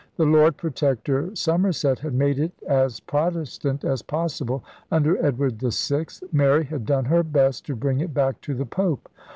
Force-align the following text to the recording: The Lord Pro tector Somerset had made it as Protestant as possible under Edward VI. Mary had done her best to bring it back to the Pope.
The 0.17 0.25
Lord 0.25 0.57
Pro 0.57 0.71
tector 0.71 1.37
Somerset 1.37 1.99
had 1.99 2.15
made 2.15 2.39
it 2.39 2.53
as 2.67 2.99
Protestant 3.01 3.83
as 3.85 4.01
possible 4.01 4.63
under 4.89 5.23
Edward 5.23 5.59
VI. 5.61 6.07
Mary 6.31 6.63
had 6.63 6.87
done 6.87 7.05
her 7.05 7.21
best 7.21 7.67
to 7.67 7.75
bring 7.75 7.99
it 7.99 8.11
back 8.11 8.41
to 8.41 8.55
the 8.55 8.65
Pope. 8.65 9.09